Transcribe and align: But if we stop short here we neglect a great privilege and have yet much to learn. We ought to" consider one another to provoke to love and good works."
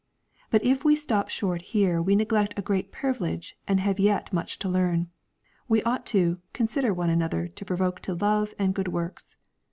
But 0.49 0.65
if 0.65 0.83
we 0.83 0.95
stop 0.95 1.29
short 1.29 1.61
here 1.61 2.01
we 2.01 2.15
neglect 2.15 2.57
a 2.57 2.63
great 2.63 2.91
privilege 2.91 3.55
and 3.67 3.79
have 3.79 3.99
yet 3.99 4.33
much 4.33 4.57
to 4.57 4.67
learn. 4.67 5.11
We 5.67 5.83
ought 5.83 6.07
to" 6.07 6.39
consider 6.53 6.91
one 6.91 7.11
another 7.11 7.47
to 7.49 7.65
provoke 7.65 7.99
to 7.99 8.15
love 8.15 8.55
and 8.57 8.73
good 8.73 8.87
works." 8.87 9.37